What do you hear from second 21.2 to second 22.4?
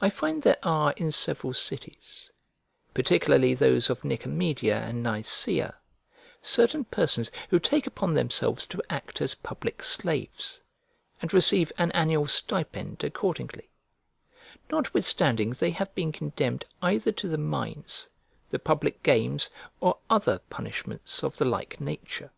of the like nature.